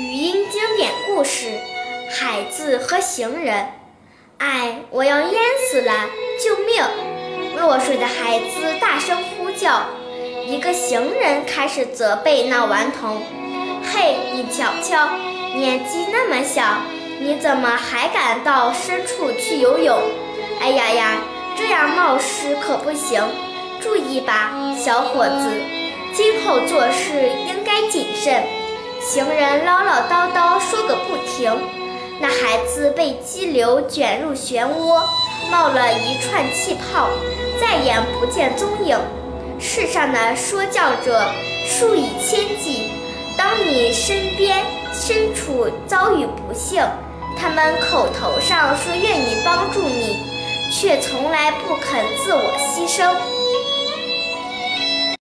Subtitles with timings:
[0.00, 1.60] 语音经典故事：
[2.10, 3.66] 孩子和行人。
[4.38, 5.38] 哎，我要淹
[5.70, 5.92] 死了！
[6.42, 6.82] 救命！
[7.54, 9.82] 落水的孩子大声呼叫。
[10.46, 13.20] 一个行人开始责备那顽童
[13.92, 15.10] ：“嘿，你瞧瞧，
[15.54, 16.78] 年纪那么小，
[17.20, 20.00] 你怎么还敢到深处去游泳？
[20.62, 21.18] 哎呀呀，
[21.58, 23.22] 这样冒失可不行！
[23.82, 25.60] 注意吧，小伙子，
[26.14, 28.42] 今后做事应该谨慎。”
[29.12, 31.52] 行人唠唠叨叨说个不停，
[32.20, 35.02] 那孩子被激流卷入漩涡，
[35.50, 37.08] 冒了一串气泡，
[37.60, 38.96] 再也不见踪影。
[39.58, 41.26] 世上的说教者
[41.66, 42.92] 数以千计，
[43.36, 46.80] 当你身边身处遭遇不幸，
[47.36, 50.18] 他们口头上说愿意帮助你，
[50.70, 53.12] 却从来不肯自我牺牲。